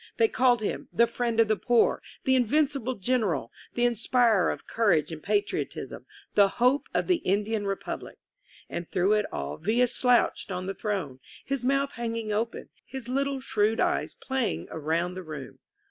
They 0.17 0.27
called 0.27 0.61
him 0.63 0.87
"The 0.91 1.05
Friend 1.05 1.39
of 1.39 1.47
the 1.47 1.55
Poor," 1.55 2.01
"The 2.23 2.33
Invincible 2.35 2.95
General," 2.95 3.51
"The 3.75 3.85
Inspirer 3.85 4.49
of 4.49 4.65
Courage 4.65 5.11
and 5.11 5.21
Patriotism," 5.21 6.07
"The 6.33 6.47
Hope 6.47 6.87
of 6.91 7.05
the 7.05 7.17
Indian 7.17 7.67
Republic." 7.67 8.17
And 8.67 8.89
through 8.89 9.13
it 9.13 9.27
all 9.31 9.57
Villa 9.57 9.85
slouched 9.85 10.51
on 10.51 10.65
the 10.65 10.73
throne, 10.73 11.19
his 11.45 11.63
mouth 11.63 11.91
hanging 11.91 12.31
open, 12.33 12.69
his 12.83 13.07
little 13.09 13.39
shrewd 13.41 13.79
eyes 13.79 14.15
playing 14.15 14.67
around 14.71 15.13
the 15.13 15.21
room. 15.21 15.59